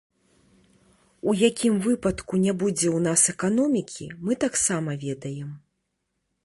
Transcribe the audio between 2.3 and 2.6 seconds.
не